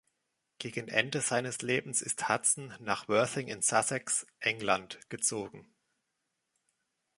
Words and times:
Gegen 0.57 0.87
Ende 0.87 1.21
seines 1.21 1.61
Lebens 1.61 2.01
ist 2.01 2.27
Hudson 2.27 2.73
nach 2.79 3.07
Worthing 3.07 3.49
in 3.49 3.61
Sussex, 3.61 4.25
England, 4.39 4.99
gezogen. 5.11 5.71